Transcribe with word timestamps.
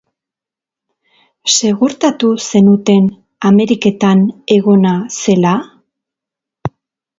Segurtatu 1.57 2.31
zenuten 2.47 3.11
Ameriketan 3.51 4.25
egona 4.59 4.97
zela? 5.21 5.55